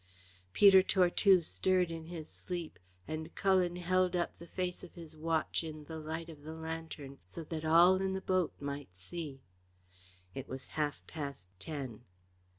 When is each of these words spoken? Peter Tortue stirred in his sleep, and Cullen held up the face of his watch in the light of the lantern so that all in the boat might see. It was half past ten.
Peter 0.51 0.81
Tortue 0.81 1.43
stirred 1.43 1.91
in 1.91 2.07
his 2.07 2.27
sleep, 2.27 2.79
and 3.07 3.35
Cullen 3.35 3.75
held 3.75 4.15
up 4.15 4.35
the 4.39 4.47
face 4.47 4.83
of 4.83 4.95
his 4.95 5.15
watch 5.15 5.63
in 5.63 5.83
the 5.85 5.99
light 5.99 6.27
of 6.27 6.41
the 6.41 6.55
lantern 6.55 7.19
so 7.23 7.43
that 7.43 7.63
all 7.65 7.97
in 7.97 8.13
the 8.13 8.19
boat 8.21 8.53
might 8.59 8.95
see. 8.95 9.41
It 10.33 10.47
was 10.47 10.65
half 10.73 11.05
past 11.05 11.49
ten. 11.59 12.01